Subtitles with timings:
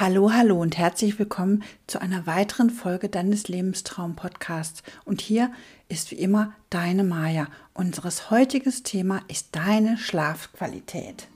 [0.00, 4.82] Hallo, hallo und herzlich willkommen zu einer weiteren Folge deines Lebenstraum Podcasts.
[5.04, 5.52] Und hier
[5.90, 7.48] ist wie immer deine Maja.
[7.74, 11.28] Unseres heutiges Thema ist deine Schlafqualität.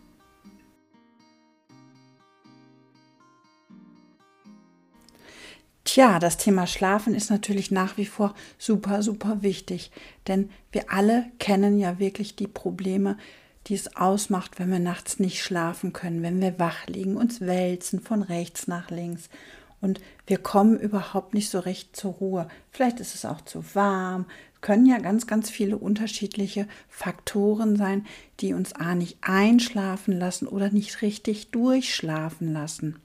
[5.85, 9.90] Tja, das Thema Schlafen ist natürlich nach wie vor super, super wichtig,
[10.26, 13.19] denn wir alle kennen ja wirklich die Probleme,
[13.67, 18.01] die es ausmacht, wenn wir nachts nicht schlafen können, wenn wir wach liegen, uns wälzen
[18.01, 19.29] von rechts nach links
[19.84, 22.48] und wir kommen überhaupt nicht so recht zur Ruhe.
[22.70, 24.25] Vielleicht ist es auch zu warm.
[24.62, 28.06] Können ja ganz, ganz viele unterschiedliche Faktoren sein,
[28.41, 32.97] die uns A nicht einschlafen lassen oder nicht richtig durchschlafen lassen.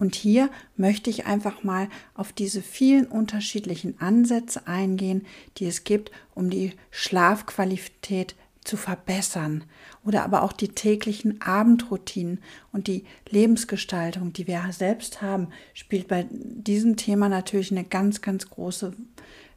[0.00, 5.26] Und hier möchte ich einfach mal auf diese vielen unterschiedlichen Ansätze eingehen,
[5.58, 9.64] die es gibt, um die Schlafqualität zu verbessern
[10.04, 12.40] oder aber auch die täglichen Abendroutinen
[12.72, 18.50] und die Lebensgestaltung, die wir selbst haben, spielt bei diesem Thema natürlich eine ganz, ganz
[18.50, 18.92] große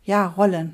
[0.06, 0.74] ja, Rolle.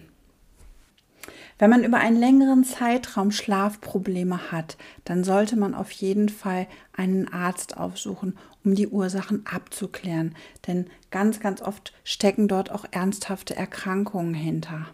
[1.58, 7.28] Wenn man über einen längeren Zeitraum Schlafprobleme hat, dann sollte man auf jeden Fall einen
[7.28, 10.36] Arzt aufsuchen, um die Ursachen abzuklären.
[10.68, 14.88] Denn ganz, ganz oft stecken dort auch ernsthafte Erkrankungen hinter.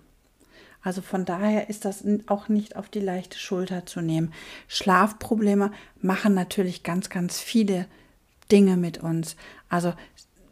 [0.85, 4.31] Also von daher ist das auch nicht auf die leichte Schulter zu nehmen.
[4.67, 7.87] Schlafprobleme machen natürlich ganz, ganz viele
[8.51, 9.35] Dinge mit uns.
[9.67, 9.93] Also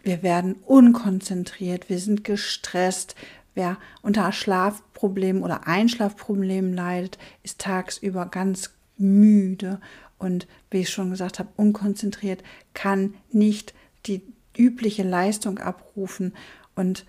[0.01, 3.13] wir werden unkonzentriert, wir sind gestresst.
[3.53, 9.79] Wer unter Schlafproblemen oder Einschlafproblemen leidet, ist tagsüber ganz müde
[10.17, 13.75] und wie ich schon gesagt habe, unkonzentriert, kann nicht
[14.07, 14.23] die
[14.57, 16.33] übliche Leistung abrufen.
[16.73, 17.05] Und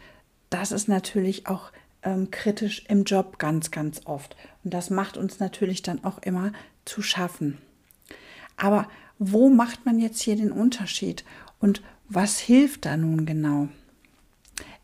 [0.51, 1.73] das ist natürlich auch
[2.05, 4.37] ähm, kritisch im Job ganz, ganz oft.
[4.63, 6.53] Und das macht uns natürlich dann auch immer
[6.85, 7.59] zu schaffen.
[8.57, 8.89] Aber
[9.19, 11.25] wo macht man jetzt hier den Unterschied
[11.59, 13.69] und was hilft da nun genau?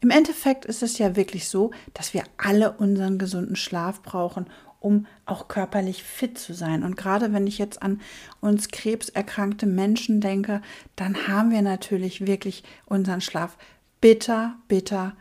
[0.01, 4.47] Im Endeffekt ist es ja wirklich so, dass wir alle unseren gesunden Schlaf brauchen,
[4.81, 6.83] um auch körperlich fit zu sein.
[6.83, 8.01] Und gerade wenn ich jetzt an
[8.41, 10.63] uns krebserkrankte Menschen denke,
[10.97, 13.59] dann haben wir natürlich wirklich unseren Schlaf
[14.01, 15.15] bitter, bitter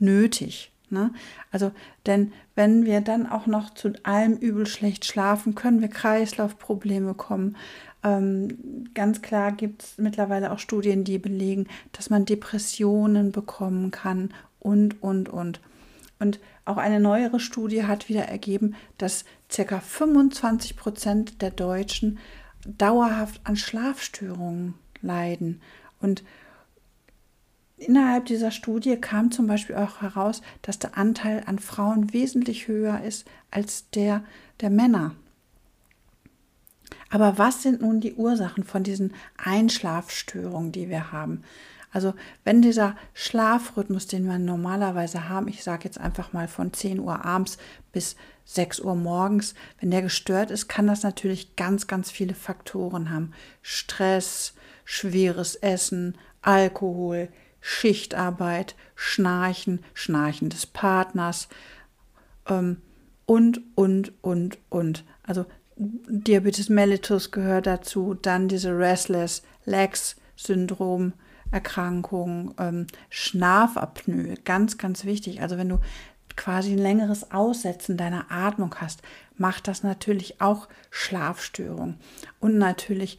[0.00, 0.72] nötig.
[0.90, 1.12] Ne?
[1.50, 1.72] Also,
[2.06, 7.56] denn wenn wir dann auch noch zu allem übel schlecht schlafen, können wir Kreislaufprobleme kommen.
[8.02, 14.32] Ähm, ganz klar gibt es mittlerweile auch Studien, die belegen, dass man Depressionen bekommen kann
[14.60, 15.60] und, und, und.
[16.20, 19.80] Und auch eine neuere Studie hat wieder ergeben, dass ca.
[19.80, 22.18] 25 Prozent der Deutschen
[22.66, 25.60] dauerhaft an Schlafstörungen leiden.
[26.00, 26.24] Und
[27.78, 33.02] Innerhalb dieser Studie kam zum Beispiel auch heraus, dass der Anteil an Frauen wesentlich höher
[33.02, 34.24] ist als der
[34.60, 35.14] der Männer.
[37.10, 41.44] Aber was sind nun die Ursachen von diesen Einschlafstörungen, die wir haben?
[41.90, 42.12] Also
[42.44, 47.24] wenn dieser Schlafrhythmus, den wir normalerweise haben, ich sage jetzt einfach mal von 10 Uhr
[47.24, 47.56] abends
[47.92, 53.10] bis 6 Uhr morgens, wenn der gestört ist, kann das natürlich ganz, ganz viele Faktoren
[53.10, 53.32] haben.
[53.62, 57.28] Stress, schweres Essen, Alkohol,
[57.60, 61.48] Schichtarbeit, Schnarchen, Schnarchen des Partners
[62.48, 62.82] ähm,
[63.26, 65.04] und, und, und, und.
[65.22, 65.46] Also
[65.76, 71.12] Diabetes mellitus gehört dazu, dann diese Restless Legs Syndrom,
[71.50, 75.42] Erkrankung, ähm, Schlafapnoe, ganz, ganz wichtig.
[75.42, 75.80] Also wenn du
[76.36, 79.02] quasi ein längeres Aussetzen deiner Atmung hast,
[79.36, 81.98] macht das natürlich auch Schlafstörungen
[82.38, 83.18] und natürlich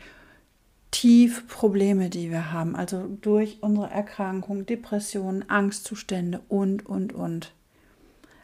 [0.92, 7.54] tiefe Probleme, die wir haben, also durch unsere Erkrankung, Depressionen, Angstzustände und, und, und.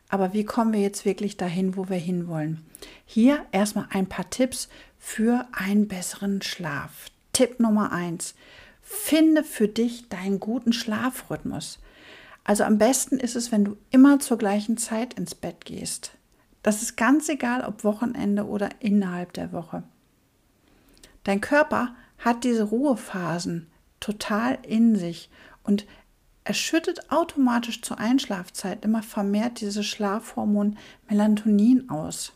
[0.09, 2.63] Aber wie kommen wir jetzt wirklich dahin, wo wir hinwollen?
[3.05, 4.69] Hier erstmal ein paar Tipps
[4.99, 7.07] für einen besseren Schlaf.
[7.33, 8.35] Tipp Nummer eins:
[8.81, 11.79] Finde für dich deinen guten Schlafrhythmus.
[12.43, 16.11] Also am besten ist es, wenn du immer zur gleichen Zeit ins Bett gehst.
[16.61, 19.83] Das ist ganz egal, ob Wochenende oder innerhalb der Woche.
[21.23, 23.67] Dein Körper hat diese Ruhephasen
[23.99, 25.29] total in sich
[25.63, 25.85] und
[26.43, 30.77] er schüttet automatisch zur Einschlafzeit immer vermehrt dieses Schlafhormon
[31.09, 32.33] Melatonin aus.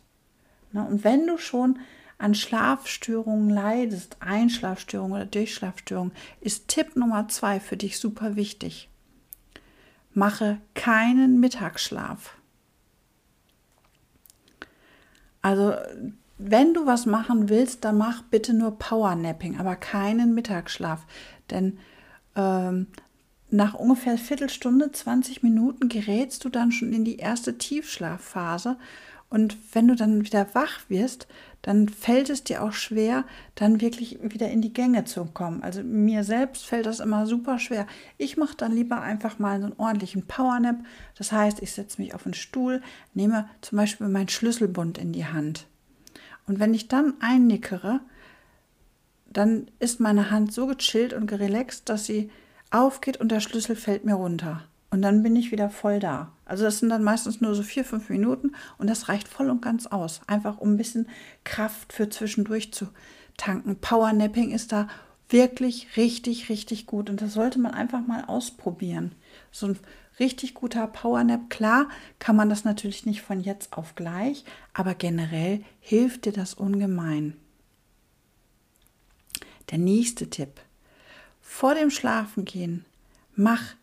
[0.74, 1.78] Und wenn du schon
[2.18, 6.12] an Schlafstörungen leidest, Einschlafstörungen oder Durchschlafstörungen,
[6.42, 8.90] ist Tipp Nummer zwei für dich super wichtig.
[10.14, 12.36] Mache keinen Mittagsschlaf.
[15.42, 15.76] Also
[16.40, 21.06] wenn du was machen willst, dann mach bitte nur Powernapping, aber keinen Mittagsschlaf.
[21.52, 21.78] Denn
[22.36, 22.88] ähm,
[23.52, 28.78] nach ungefähr Viertelstunde, 20 Minuten gerätst du dann schon in die erste Tiefschlafphase
[29.30, 31.28] Und wenn du dann wieder wach wirst,
[31.62, 33.26] dann fällt es dir auch schwer,
[33.56, 35.62] dann wirklich wieder in die Gänge zu kommen.
[35.62, 37.86] Also mir selbst fällt das immer super schwer.
[38.18, 40.78] Ich mache dann lieber einfach mal so einen ordentlichen Powernap.
[41.18, 42.82] Das heißt, ich setze mich auf einen Stuhl,
[43.14, 45.66] nehme zum Beispiel meinen Schlüsselbund in die Hand.
[46.50, 48.00] Und wenn ich dann einnickere,
[49.28, 52.31] dann ist meine Hand so gechillt und gerelaxt, dass sie
[52.72, 54.63] aufgeht und der Schlüssel fällt mir runter.
[54.90, 56.31] Und dann bin ich wieder voll da.
[56.46, 59.62] Also das sind dann meistens nur so vier, fünf Minuten und das reicht voll und
[59.62, 60.22] ganz aus.
[60.25, 61.07] Einfach um ein bisschen
[61.44, 62.88] Kraft für zwischendurch zu
[63.38, 63.75] tanken.
[63.75, 64.88] Powernapping ist da
[65.30, 69.14] wirklich richtig, richtig gut und das sollte man einfach mal ausprobieren.
[69.52, 69.80] So ein
[70.20, 71.88] richtig guter Powernap, klar
[72.18, 74.44] kann man das natürlich nicht von jetzt auf gleich,
[74.74, 77.36] aber generell hilft dir das ungemein.
[79.70, 80.62] Der nächste Tipp.
[81.42, 82.86] Vor dem Schlafengehen
[83.36, 83.76] mach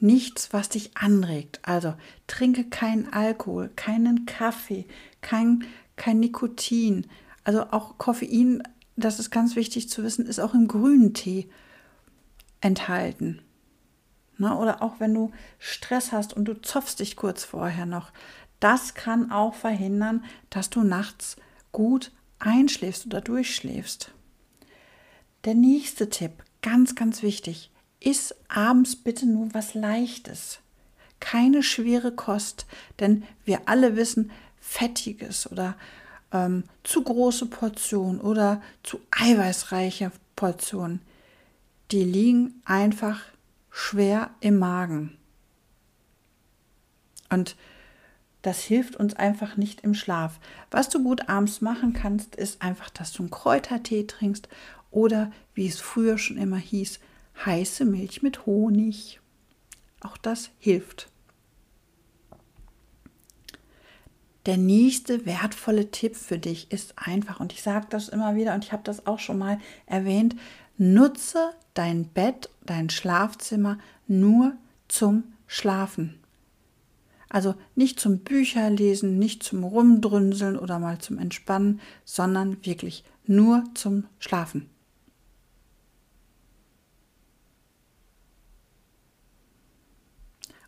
[0.00, 1.60] nichts, was dich anregt.
[1.62, 1.94] Also
[2.26, 4.86] trinke keinen Alkohol, keinen Kaffee,
[5.20, 5.64] kein,
[5.96, 7.06] kein Nikotin.
[7.44, 8.62] Also auch Koffein,
[8.96, 11.48] das ist ganz wichtig zu wissen, ist auch im grünen Tee
[12.60, 13.42] enthalten.
[14.38, 18.12] Na, oder auch wenn du Stress hast und du zopfst dich kurz vorher noch.
[18.60, 21.36] Das kann auch verhindern, dass du nachts
[21.72, 24.12] gut einschläfst oder durchschläfst.
[25.44, 30.60] Der nächste Tipp, ganz, ganz wichtig, iss abends bitte nur was Leichtes.
[31.20, 32.66] Keine schwere Kost,
[33.00, 34.30] denn wir alle wissen,
[34.60, 35.76] fettiges oder
[36.32, 41.00] ähm, zu große Portionen oder zu eiweißreiche Portionen,
[41.90, 43.20] die liegen einfach
[43.70, 45.16] schwer im Magen.
[47.28, 47.56] Und
[48.42, 50.40] das hilft uns einfach nicht im Schlaf.
[50.70, 54.48] Was du gut abends machen kannst, ist einfach, dass du einen Kräutertee trinkst
[54.90, 56.98] oder, wie es früher schon immer hieß,
[57.46, 59.20] heiße Milch mit Honig.
[60.00, 61.11] Auch das hilft.
[64.46, 68.64] Der nächste wertvolle Tipp für dich ist einfach, und ich sage das immer wieder und
[68.64, 70.34] ich habe das auch schon mal erwähnt,
[70.78, 73.78] nutze dein Bett, dein Schlafzimmer
[74.08, 74.56] nur
[74.88, 76.18] zum Schlafen.
[77.28, 84.04] Also nicht zum Bücherlesen, nicht zum Rumdrünseln oder mal zum Entspannen, sondern wirklich nur zum
[84.18, 84.68] Schlafen.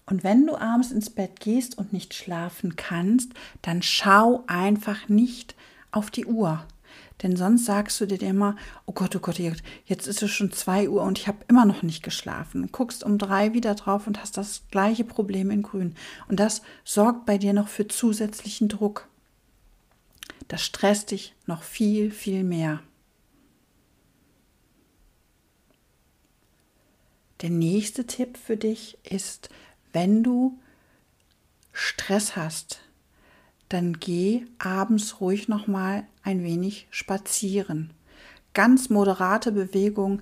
[0.07, 5.55] Und wenn du abends ins Bett gehst und nicht schlafen kannst, dann schau einfach nicht
[5.93, 6.67] auf die Uhr.
[7.23, 8.57] Denn sonst sagst du dir immer,
[8.87, 11.83] oh Gott, oh Gott, jetzt ist es schon zwei Uhr und ich habe immer noch
[11.83, 12.71] nicht geschlafen.
[12.73, 15.95] Guckst um drei wieder drauf und hast das gleiche Problem in Grün.
[16.29, 19.09] Und das sorgt bei dir noch für zusätzlichen Druck.
[20.49, 22.81] Das stresst dich noch viel, viel mehr.
[27.41, 29.51] Der nächste Tipp für dich ist,
[29.95, 30.59] wenn du
[31.73, 32.81] Stress hast,
[33.69, 37.91] dann geh abends ruhig noch mal ein wenig spazieren.
[38.53, 40.21] Ganz moderate Bewegung,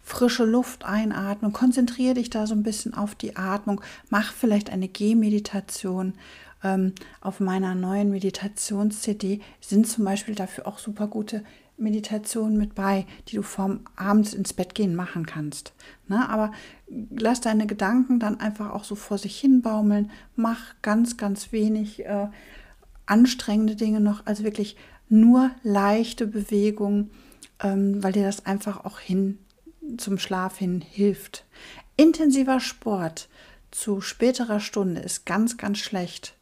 [0.00, 3.80] frische Luft einatmen, konzentriere dich da so ein bisschen auf die Atmung,
[4.10, 6.14] mach vielleicht eine Gehmeditation.
[6.62, 11.44] Ähm, auf meiner neuen Meditations-CD sind zum Beispiel dafür auch super gute
[11.76, 15.72] Meditationen mit bei, die du vorm abends ins Bett gehen machen kannst.
[16.08, 16.28] Ne?
[16.28, 16.52] Aber
[16.88, 20.10] lass deine Gedanken dann einfach auch so vor sich hin baumeln.
[20.36, 22.28] Mach ganz, ganz wenig äh,
[23.06, 24.76] anstrengende Dinge noch, also wirklich
[25.08, 27.10] nur leichte Bewegungen,
[27.60, 29.38] ähm, weil dir das einfach auch hin
[29.98, 31.44] zum Schlaf hin hilft.
[31.96, 33.28] Intensiver Sport
[33.70, 36.34] zu späterer Stunde ist ganz, ganz schlecht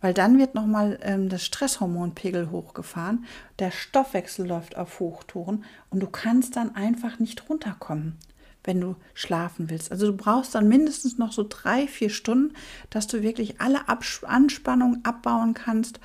[0.00, 3.24] weil dann wird nochmal ähm, das Stresshormonpegel hochgefahren,
[3.58, 8.16] der Stoffwechsel läuft auf Hochtouren und du kannst dann einfach nicht runterkommen,
[8.64, 9.90] wenn du schlafen willst.
[9.90, 12.54] Also du brauchst dann mindestens noch so drei, vier Stunden,
[12.90, 16.00] dass du wirklich alle Abs Anspannung abbauen kannst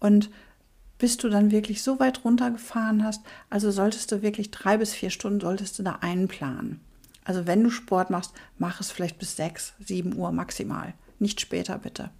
[0.00, 0.30] und
[0.98, 5.10] bis du dann wirklich so weit runtergefahren hast, also solltest du wirklich drei bis vier
[5.10, 6.80] Stunden solltest du da einplanen.
[7.24, 11.78] Also wenn du Sport machst, mach es vielleicht bis sechs, sieben Uhr maximal, nicht später
[11.78, 12.10] bitte.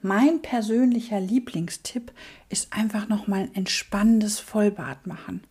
[0.00, 2.12] Mein persönlicher Lieblingstipp
[2.48, 5.42] ist einfach noch mal ein entspannendes Vollbad machen.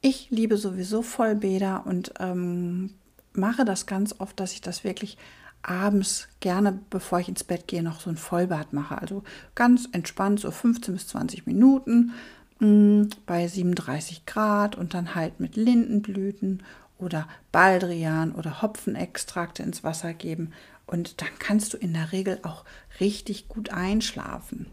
[0.00, 2.90] Ich liebe sowieso Vollbäder und ähm,
[3.32, 5.16] mache das ganz oft, dass ich das wirklich
[5.62, 9.00] abends gerne, bevor ich ins Bett gehe, noch so ein Vollbad mache.
[9.00, 9.24] Also
[9.54, 12.12] ganz entspannt, so 15 bis 20 Minuten
[12.60, 16.62] mh, mm, bei 37 Grad und dann halt mit Lindenblüten
[16.98, 20.52] oder Baldrian oder Hopfenextrakte ins Wasser geben
[20.86, 22.64] und dann kannst du in der Regel auch
[23.00, 24.66] richtig gut einschlafen.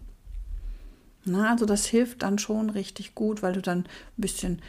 [1.24, 3.88] Na, also das hilft dann schon richtig gut, weil du dann ein
[4.18, 4.62] bisschen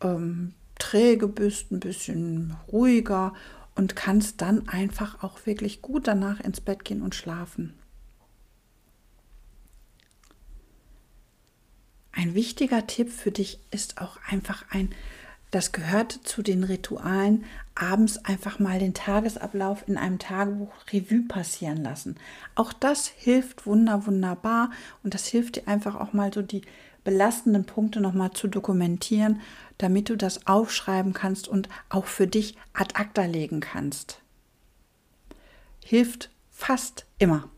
[0.00, 3.34] ähm, träge bist, ein bisschen ruhiger
[3.74, 7.74] und kannst dann einfach auch wirklich gut danach ins Bett gehen und schlafen.
[12.12, 14.90] Ein wichtiger Tipp für dich ist auch einfach ein
[15.50, 21.82] das gehört zu den Ritualen, abends einfach mal den Tagesablauf in einem Tagebuch Revue passieren
[21.82, 22.16] lassen.
[22.54, 24.70] Auch das hilft wunder, wunderbar
[25.02, 26.62] und das hilft dir einfach auch mal so die
[27.02, 29.40] belastenden Punkte nochmal zu dokumentieren,
[29.78, 34.20] damit du das aufschreiben kannst und auch für dich ad acta legen kannst.
[35.82, 37.48] Hilft fast immer.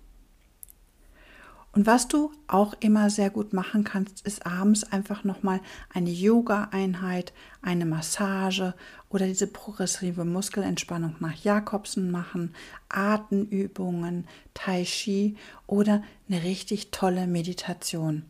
[1.75, 5.61] Und was du auch immer sehr gut machen kannst, ist abends einfach nochmal
[5.93, 8.75] eine Yoga-Einheit, eine Massage
[9.09, 12.55] oder diese progressive Muskelentspannung nach Jakobsen machen,
[12.91, 15.37] Atemübungen, Tai Chi
[15.67, 18.25] oder eine richtig tolle Meditation.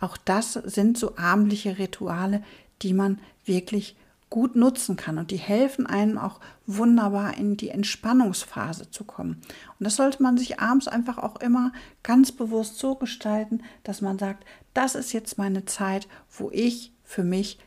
[0.00, 2.42] Auch das sind so abendliche Rituale,
[2.80, 3.96] die man wirklich
[4.28, 9.40] gut nutzen kann und die helfen einem auch wunderbar in die Entspannungsphase zu kommen.
[9.78, 14.18] Und das sollte man sich abends einfach auch immer ganz bewusst so gestalten, dass man
[14.18, 17.58] sagt, das ist jetzt meine Zeit, wo ich für mich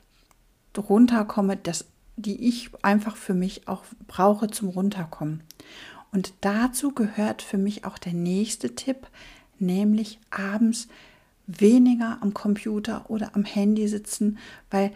[0.78, 1.86] runterkomme, das,
[2.18, 5.44] die ich einfach für mich auch brauche zum Runterkommen.
[6.12, 9.08] Und dazu gehört für mich auch der nächste Tipp,
[9.60, 10.88] nämlich abends
[11.48, 14.38] weniger am Computer oder am Handy sitzen,
[14.70, 14.92] weil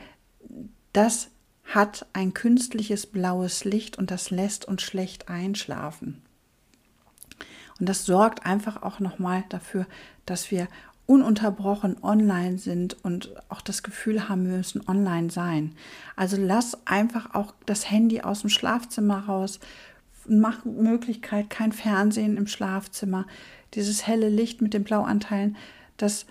[0.91, 1.29] das
[1.73, 6.21] hat ein künstliches blaues Licht und das lässt uns schlecht einschlafen.
[7.79, 9.87] Und das sorgt einfach auch nochmal dafür,
[10.25, 10.67] dass wir
[11.05, 15.75] ununterbrochen online sind und auch das Gefühl haben, wir müssen online sein.
[16.15, 19.59] Also lass einfach auch das Handy aus dem Schlafzimmer raus.
[20.27, 23.25] Mach Möglichkeit kein Fernsehen im Schlafzimmer.
[23.73, 25.57] Dieses helle Licht mit den Blauanteilen,
[25.97, 26.25] das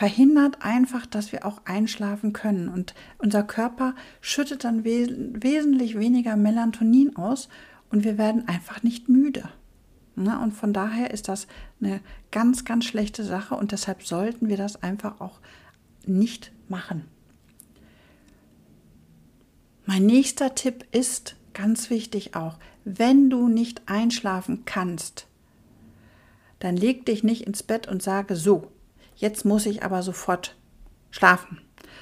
[0.00, 2.70] verhindert einfach, dass wir auch einschlafen können.
[2.70, 7.50] Und unser Körper schüttet dann wes wesentlich weniger Melatonin aus
[7.90, 9.50] und wir werden einfach nicht müde.
[10.16, 11.46] Na, und von daher ist das
[11.82, 15.38] eine ganz, ganz schlechte Sache und deshalb sollten wir das einfach auch
[16.06, 17.04] nicht machen.
[19.84, 25.26] Mein nächster Tipp ist ganz wichtig auch, wenn du nicht einschlafen kannst,
[26.58, 28.72] dann leg dich nicht ins Bett und sage so,
[29.20, 30.56] jetzt muss ich aber sofort
[31.10, 31.60] schlafen.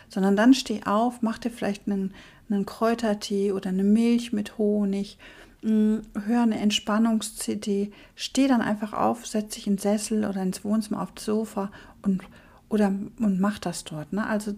[0.09, 2.15] Sondern dann steh auf, mach dir vielleicht einen,
[2.49, 5.19] einen Kräutertee oder eine Milch mit Honig,
[5.63, 11.03] mm, hör eine Entspannungs-CD, steh dann einfach auf, setz dich ins Sessel oder ins Wohnzimmer
[11.03, 11.71] auf das Sofa
[12.03, 12.23] und
[12.71, 14.13] oder und mach das dort.
[14.13, 14.27] Ne?
[14.27, 14.55] Also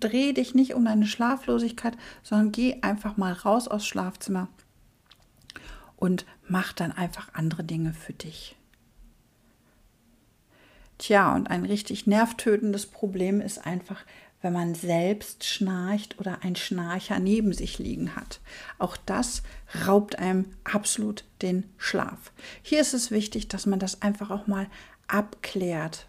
[0.00, 4.48] dreh dich nicht um deine Schlaflosigkeit, sondern geh einfach mal raus aus Schlafzimmer
[5.96, 8.56] und mach dann einfach andere Dinge für dich.
[11.02, 14.04] Tja, und ein richtig nervtötendes Problem ist einfach,
[14.40, 18.38] wenn man selbst schnarcht oder ein Schnarcher neben sich liegen hat.
[18.78, 19.42] Auch das
[19.84, 22.30] raubt einem absolut den Schlaf.
[22.62, 24.68] Hier ist es wichtig, dass man das einfach auch mal
[25.08, 26.06] abklärt,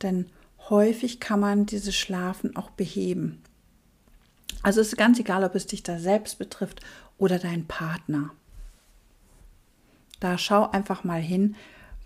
[0.00, 0.24] denn
[0.70, 3.42] häufig kann man dieses Schlafen auch beheben.
[4.62, 6.80] Also es ist ganz egal, ob es dich da selbst betrifft
[7.18, 8.30] oder dein Partner.
[10.18, 11.56] Da schau einfach mal hin,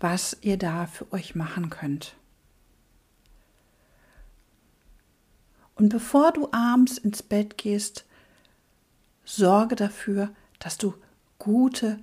[0.01, 2.17] was ihr da für euch machen könnt.
[5.75, 8.05] Und bevor du abends ins Bett gehst,
[9.25, 10.29] sorge dafür,
[10.59, 10.93] dass du
[11.37, 11.99] gute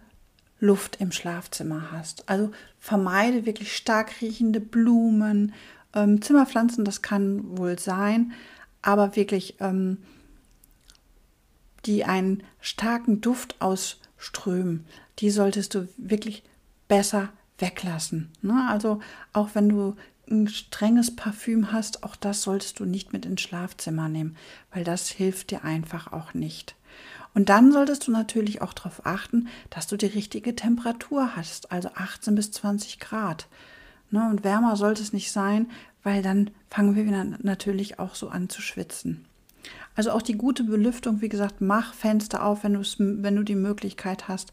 [0.61, 2.29] Luft im Schlafzimmer hast.
[2.29, 5.53] Also vermeide wirklich stark riechende Blumen,
[5.95, 8.33] ähm, Zimmerpflanzen, das kann wohl sein,
[8.81, 9.99] aber wirklich, ähm,
[11.85, 14.87] die einen starken Duft ausströmen,
[15.19, 16.45] die solltest du wirklich
[16.87, 18.31] besser weglassen.
[18.41, 18.67] Ne?
[18.69, 19.01] Also
[19.33, 19.97] auch wenn du
[20.33, 24.37] ein strenges Parfüm hast, auch das solltest du nicht mit ins Schlafzimmer nehmen,
[24.73, 26.75] weil das hilft dir einfach auch nicht.
[27.35, 31.91] Und dann solltest du natürlich auch darauf achten, dass du die richtige Temperatur hast, also
[31.95, 33.47] 18 bis 20 Grad.
[34.11, 35.71] Ne, und wärmer sollte es nicht sein,
[36.03, 39.25] weil dann fangen wir natürlich auch so an zu schwitzen.
[39.95, 42.79] Also auch die gute Belüftung, wie gesagt, mach Fenster auf, wenn,
[43.23, 44.53] wenn du die Möglichkeit hast.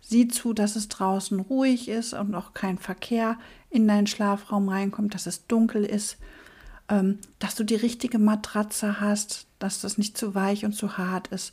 [0.00, 5.14] Sieh zu, dass es draußen ruhig ist und auch kein Verkehr in deinen Schlafraum reinkommt,
[5.14, 6.18] dass es dunkel ist,
[6.88, 11.28] ähm, dass du die richtige Matratze hast, dass das nicht zu weich und zu hart
[11.28, 11.52] ist.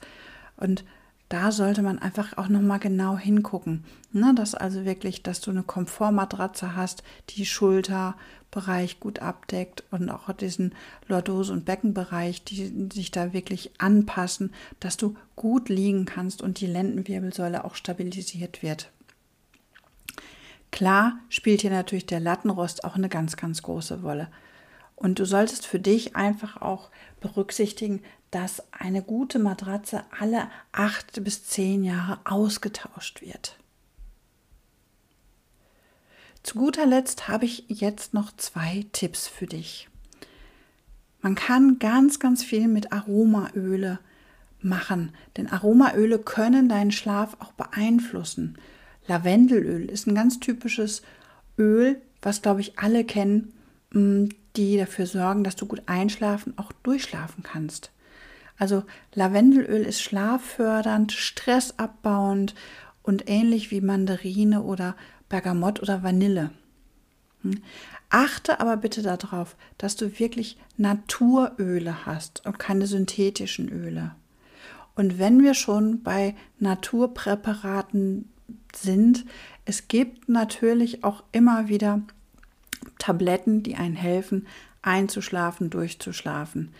[0.55, 0.83] Und
[1.29, 3.83] da sollte man einfach auch nochmal genau hingucken.
[4.11, 4.33] Ne?
[4.35, 10.73] Dass also wirklich, dass du eine Komfortmatratze hast, die Schulterbereich gut abdeckt und auch diesen
[11.07, 16.67] Lordose- und Beckenbereich, die sich da wirklich anpassen, dass du gut liegen kannst und die
[16.67, 18.89] Lendenwirbelsäule auch stabilisiert wird.
[20.71, 24.29] Klar spielt hier natürlich der Lattenrost auch eine ganz, ganz große Rolle.
[24.95, 31.45] Und du solltest für dich einfach auch berücksichtigen, dass eine gute Matratze alle acht bis
[31.45, 33.57] zehn Jahre ausgetauscht wird.
[36.43, 39.89] Zu guter Letzt habe ich jetzt noch zwei Tipps für dich.
[41.21, 43.99] Man kann ganz, ganz viel mit Aromaöle
[44.61, 48.57] machen, denn Aromaöle können deinen Schlaf auch beeinflussen.
[49.07, 51.01] Lavendelöl ist ein ganz typisches
[51.57, 53.53] Öl, was glaube ich alle kennen,
[53.91, 57.91] mm, die dafür sorgen, dass du gut einschlafen, auch durchschlafen kannst.
[58.57, 58.83] Also
[59.13, 62.55] Lavendelöl ist schlaffördernd, stressabbauend
[63.03, 64.95] und ähnlich wie Mandarine oder
[65.29, 66.51] Bergamott oder Vanille.
[67.43, 67.61] Hm?
[68.09, 74.15] Achte aber bitte darauf, dass du wirklich Naturöle hast und keine synthetischen Öle.
[74.95, 78.29] Und wenn wir schon bei Naturpräparaten
[78.75, 79.25] sind,
[79.65, 82.01] es gibt natürlich auch immer wieder
[82.97, 84.47] Tabletten, die einen helfen,
[84.81, 86.73] einzuschlafen, durchzuschlafen.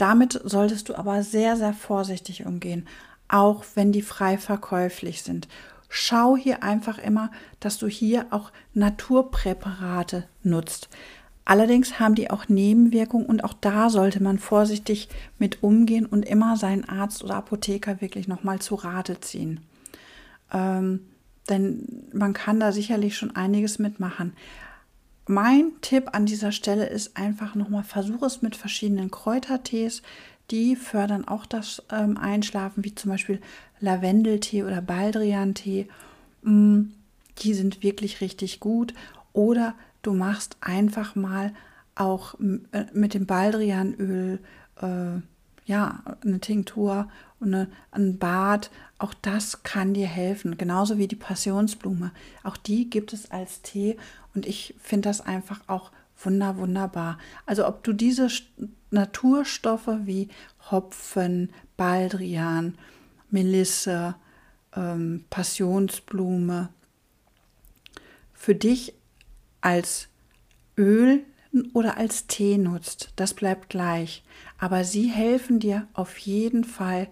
[0.00, 2.88] Damit solltest du aber sehr, sehr vorsichtig umgehen,
[3.28, 5.46] auch wenn die frei verkäuflich sind.
[5.90, 10.88] Schau hier einfach immer, dass du hier auch Naturpräparate nutzt.
[11.44, 16.56] Allerdings haben die auch Nebenwirkungen und auch da sollte man vorsichtig mit umgehen und immer
[16.56, 19.60] seinen Arzt oder Apotheker wirklich nochmal zu Rate ziehen.
[20.50, 21.00] Ähm,
[21.50, 24.32] denn man kann da sicherlich schon einiges mitmachen.
[25.30, 30.02] Mein Tipp an dieser Stelle ist einfach nochmal, versuche es mit verschiedenen Kräutertees.
[30.50, 33.40] Die fördern auch das ähm, Einschlafen, wie zum Beispiel
[33.78, 35.86] Lavendeltee oder Baldriantee.
[36.42, 36.86] Mm,
[37.38, 38.92] die sind wirklich richtig gut.
[39.32, 41.54] Oder du machst einfach mal
[41.94, 42.34] auch
[42.72, 44.40] äh, mit dem Baldrianöl
[44.82, 45.20] äh,
[45.64, 47.08] ja, eine Tinktur
[47.40, 48.70] und eine, ein Bad.
[48.98, 50.58] Auch das kann dir helfen.
[50.58, 52.12] Genauso wie die Passionsblume.
[52.44, 53.96] Auch die gibt es als Tee
[54.34, 55.90] und ich finde das einfach auch
[56.24, 57.18] wunder, wunderbar.
[57.46, 58.28] Also ob du diese
[58.90, 60.28] Naturstoffe wie
[60.70, 62.76] Hopfen, Baldrian,
[63.30, 64.14] Melisse,
[64.76, 66.68] ähm, Passionsblume
[68.32, 68.94] für dich
[69.60, 70.08] als
[70.76, 71.24] Öl
[71.72, 74.22] oder als Tee nutzt, das bleibt gleich.
[74.58, 77.08] Aber sie helfen dir auf jeden Fall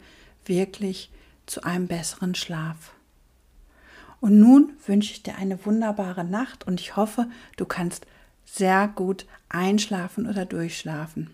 [0.49, 1.11] wirklich
[1.47, 2.93] zu einem besseren Schlaf.
[4.21, 8.07] Und nun wünsche ich dir eine wunderbare Nacht und ich hoffe, du kannst
[8.45, 11.31] sehr gut einschlafen oder durchschlafen.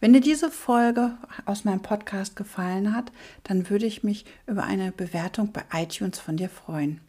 [0.00, 3.10] Wenn dir diese Folge aus meinem Podcast gefallen hat,
[3.42, 7.00] dann würde ich mich über eine Bewertung bei iTunes von dir freuen.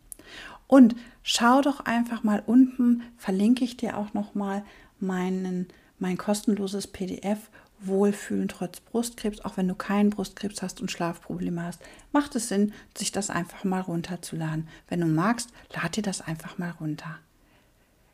[0.68, 4.64] Und schau doch einfach mal unten, verlinke ich dir auch noch mal
[5.00, 5.68] meinen,
[6.00, 7.50] mein kostenloses PDF
[7.88, 12.74] Wohlfühlen trotz Brustkrebs, auch wenn du keinen Brustkrebs hast und Schlafprobleme hast, macht es Sinn,
[12.98, 14.68] sich das einfach mal runterzuladen.
[14.88, 17.20] Wenn du magst, lad dir das einfach mal runter.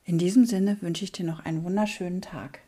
[0.05, 2.61] In diesem Sinne wünsche ich dir noch einen wunderschönen Tag.